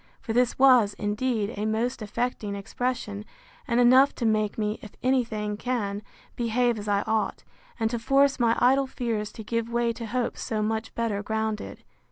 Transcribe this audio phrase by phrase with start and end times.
[0.19, 3.23] For this was, indeed, a most affecting expression,
[3.67, 6.01] and enough to make me, if any thing can,
[6.35, 7.43] behave as I ought,
[7.79, 11.83] and to force my idle fears to give way to hopes so much better grounded.